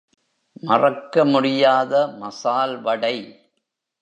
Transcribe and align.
மறக்கமுடியாத 0.63 1.93
மசால் 2.19 2.75
வடை. 2.81 3.15